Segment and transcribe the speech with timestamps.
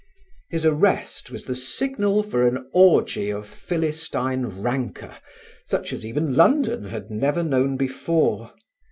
[0.49, 5.17] His arrest was the signal for an orgy of Philistine rancour
[5.65, 8.51] such as even London had never known before.